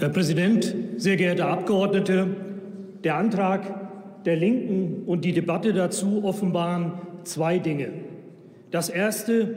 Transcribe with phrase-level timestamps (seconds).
[0.00, 2.28] Herr Präsident, sehr geehrte Abgeordnete!
[3.02, 6.92] Der Antrag der Linken und die Debatte dazu offenbaren
[7.24, 7.88] zwei Dinge.
[8.70, 9.56] Das erste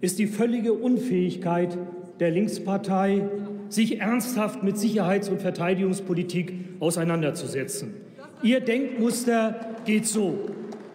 [0.00, 1.76] ist die völlige Unfähigkeit
[2.20, 3.28] der Linkspartei,
[3.68, 7.94] sich ernsthaft mit Sicherheits- und Verteidigungspolitik auseinanderzusetzen.
[8.44, 10.38] Ihr Denkmuster geht so.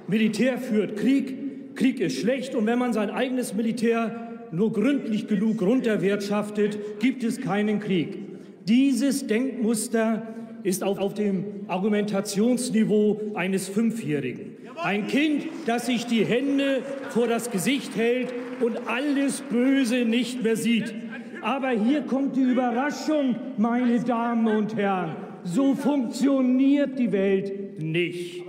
[0.07, 5.61] Militär führt Krieg, Krieg ist schlecht und wenn man sein eigenes Militär nur gründlich genug
[5.61, 8.28] runterwirtschaftet, gibt es keinen Krieg.
[8.69, 10.27] Dieses Denkmuster
[10.61, 14.57] ist auf, auf dem Argumentationsniveau eines Fünfjährigen.
[14.83, 18.31] Ein Kind, das sich die Hände vor das Gesicht hält
[18.61, 20.93] und alles Böse nicht mehr sieht.
[21.41, 25.15] Aber hier kommt die Überraschung, meine Damen und Herren.
[25.43, 28.43] So funktioniert die Welt nicht.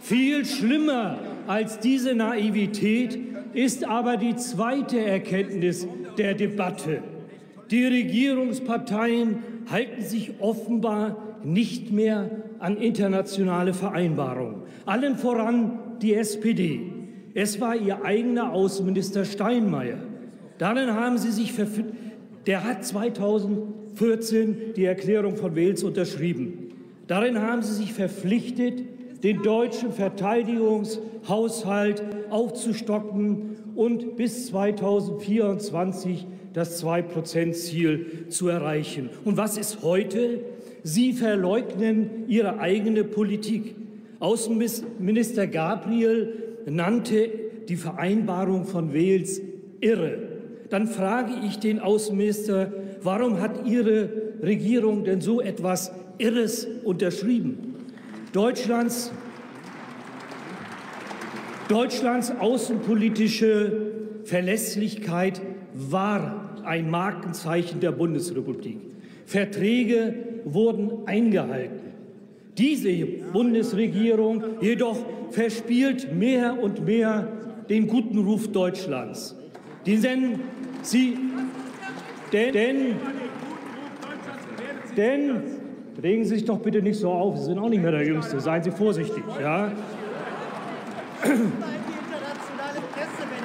[0.00, 3.18] Viel schlimmer als diese Naivität
[3.54, 5.88] ist aber die zweite Erkenntnis
[6.18, 7.13] der Debatte.
[7.74, 14.62] Die Regierungsparteien halten sich offenbar nicht mehr an internationale Vereinbarungen.
[14.86, 16.92] Allen voran die SPD.
[17.34, 19.98] Es war ihr eigener Außenminister Steinmeier.
[20.58, 21.52] Darin haben sie sich
[22.46, 26.68] der hat 2014 die Erklärung von Wales unterschrieben.
[27.08, 28.84] Darin haben sie sich verpflichtet,
[29.24, 39.10] den deutschen Verteidigungshaushalt aufzustocken und bis 2024 das 2-Prozent-Ziel zu erreichen.
[39.24, 40.40] Und was ist heute?
[40.82, 43.74] Sie verleugnen Ihre eigene Politik.
[44.20, 46.32] Außenminister Gabriel
[46.66, 47.28] nannte
[47.68, 49.40] die Vereinbarung von Wales
[49.80, 50.18] irre.
[50.70, 54.08] Dann frage ich den Außenminister, warum hat Ihre
[54.42, 57.74] Regierung denn so etwas Irres unterschrieben?
[58.32, 59.12] Deutschlands,
[61.68, 63.92] Deutschlands außenpolitische
[64.24, 65.40] Verlässlichkeit
[65.74, 68.78] war ein Markenzeichen der Bundesrepublik.
[69.26, 71.92] Verträge wurden eingehalten.
[72.56, 74.98] Diese Bundesregierung jedoch
[75.30, 77.28] verspielt mehr und mehr
[77.68, 79.34] den guten Ruf Deutschlands.
[79.84, 80.40] Denn
[80.82, 81.18] sie,
[82.32, 82.94] denn, denn,
[84.96, 85.42] denn,
[86.02, 88.38] regen Sie sich doch bitte nicht so auf, Sie sind auch nicht mehr der Jüngste,
[88.40, 89.72] seien Sie vorsichtig, ja?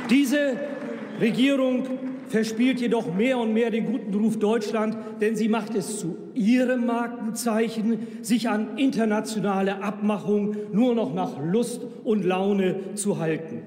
[0.09, 0.57] Diese
[1.19, 1.87] Regierung
[2.29, 6.85] verspielt jedoch mehr und mehr den guten Ruf Deutschland, denn sie macht es zu ihrem
[6.85, 13.61] Markenzeichen, sich an internationale Abmachungen nur noch nach Lust und Laune zu halten.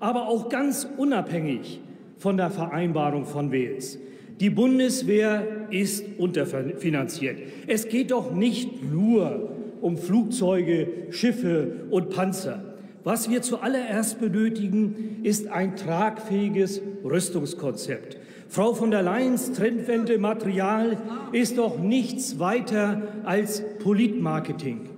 [0.00, 1.80] Aber auch ganz unabhängig
[2.16, 3.98] von der Vereinbarung von Wales.
[4.40, 7.38] Die Bundeswehr ist unterfinanziert.
[7.66, 9.50] Es geht doch nicht nur
[9.80, 12.69] um Flugzeuge, Schiffe und Panzer.
[13.02, 18.18] Was wir zuallererst benötigen, ist ein tragfähiges Rüstungskonzept.
[18.48, 20.98] Frau von der Leyens Trendwende Material
[21.32, 24.90] ist doch nichts weiter als Politmarketing.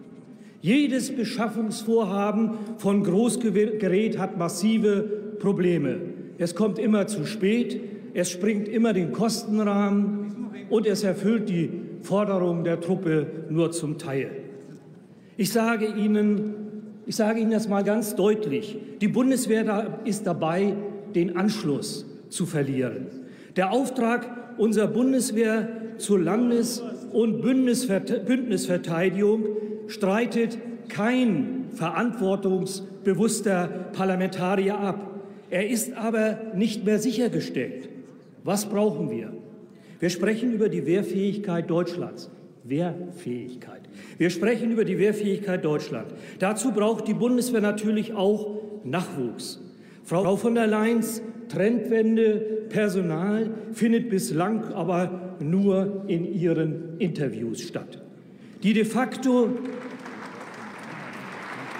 [0.62, 6.00] Jedes Beschaffungsvorhaben von Großgerät hat massive Probleme.
[6.38, 7.80] Es kommt immer zu spät,
[8.14, 11.70] es springt immer den Kostenrahmen und es erfüllt die
[12.02, 14.30] Forderungen der Truppe nur zum Teil.
[15.36, 16.61] Ich sage Ihnen,
[17.06, 18.78] ich sage Ihnen das mal ganz deutlich.
[19.00, 20.76] Die Bundeswehr ist dabei,
[21.14, 23.06] den Anschluss zu verlieren.
[23.56, 25.68] Der Auftrag unserer Bundeswehr
[25.98, 26.82] zur Landes-
[27.12, 29.46] und Bündnisverteidigung
[29.88, 30.56] streitet
[30.88, 35.20] kein verantwortungsbewusster Parlamentarier ab.
[35.50, 37.88] Er ist aber nicht mehr sichergestellt.
[38.44, 39.32] Was brauchen wir?
[40.00, 42.30] Wir sprechen über die Wehrfähigkeit Deutschlands.
[42.64, 43.82] Wehrfähigkeit.
[44.18, 46.14] Wir sprechen über die Wehrfähigkeit Deutschlands.
[46.38, 49.60] Dazu braucht die Bundeswehr natürlich auch Nachwuchs.
[50.04, 58.00] Frau von der Leyen's Trendwende Personal findet bislang aber nur in ihren Interviews statt.
[58.62, 59.50] Die de facto,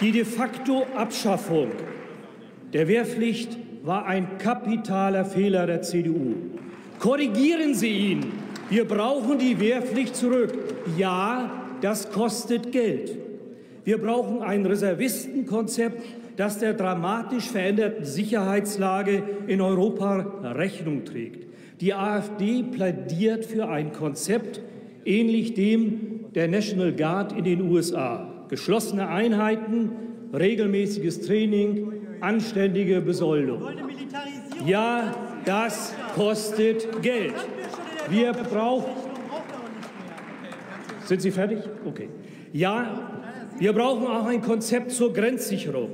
[0.00, 1.69] die de facto Abschaffung
[2.72, 6.34] der Wehrpflicht war ein kapitaler Fehler der CDU.
[6.98, 8.41] Korrigieren Sie ihn.
[8.70, 10.53] Wir brauchen die Wehrpflicht zurück.
[10.97, 11.50] Ja,
[11.80, 13.16] das kostet Geld.
[13.84, 16.03] Wir brauchen ein Reservistenkonzept,
[16.36, 21.47] das der dramatisch veränderten Sicherheitslage in Europa Rechnung trägt.
[21.80, 24.60] Die AfD plädiert für ein Konzept
[25.04, 28.28] ähnlich dem der National Guard in den USA.
[28.48, 29.91] Geschlossene Einheiten,
[30.32, 33.62] regelmäßiges Training, anständige Besoldung.
[34.65, 37.34] Ja, das kostet Geld.
[38.09, 38.93] Wir brauchen.
[41.04, 41.59] Sind Sie fertig?
[41.84, 42.09] Okay.
[42.53, 43.22] Ja,
[43.59, 45.91] wir brauchen auch ein Konzept zur Grenzsicherung.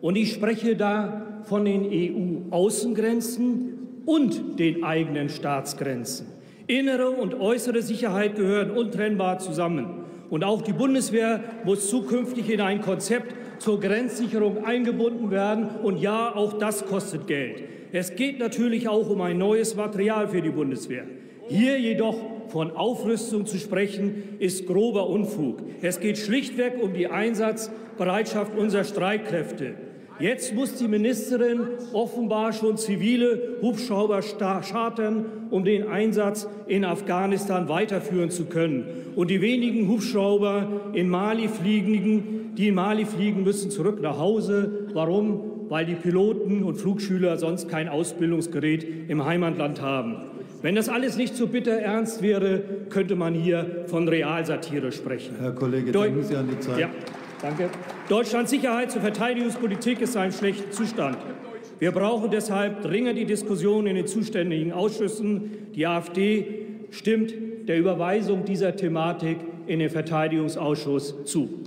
[0.00, 6.26] Und ich spreche da von den EU-Außengrenzen und den eigenen Staatsgrenzen.
[6.66, 10.04] Innere und äußere Sicherheit gehören untrennbar zusammen.
[10.30, 15.68] Und auch die Bundeswehr muss zukünftig in ein Konzept zur Grenzsicherung eingebunden werden.
[15.82, 17.62] Und ja, auch das kostet Geld.
[17.92, 21.04] Es geht natürlich auch um ein neues Material für die Bundeswehr.
[21.48, 22.16] Hier jedoch
[22.48, 25.62] von Aufrüstung zu sprechen, ist grober Unfug.
[25.82, 29.74] Es geht schlichtweg um die Einsatzbereitschaft unserer Streitkräfte.
[30.20, 31.62] Jetzt muss die Ministerin
[31.92, 38.86] offenbar schon zivile Hubschrauber chartern, um den Einsatz in Afghanistan weiterführen zu können.
[39.16, 44.88] Und die wenigen Hubschrauber in Mali fliegen, die in Mali fliegen, müssen zurück nach Hause.
[44.92, 45.66] Warum?
[45.68, 50.33] Weil die Piloten und Flugschüler sonst kein Ausbildungsgerät im Heimatland haben.
[50.64, 55.34] Wenn das alles nicht so bitter ernst wäre, könnte man hier von Realsatire sprechen.
[55.38, 56.78] Herr Kollege, denken Sie an die Zeit.
[56.78, 56.90] Ja.
[57.42, 57.68] Danke.
[58.08, 61.18] Deutschlands Sicherheits- und Verteidigungspolitik ist in einem schlechten Zustand.
[61.78, 65.50] Wir brauchen deshalb dringend die Diskussion in den zuständigen Ausschüssen.
[65.74, 66.46] Die AfD
[66.88, 67.34] stimmt
[67.68, 69.36] der Überweisung dieser Thematik
[69.66, 71.60] in den Verteidigungsausschuss zu.